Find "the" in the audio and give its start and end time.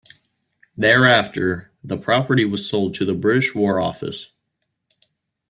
1.83-1.95, 3.05-3.13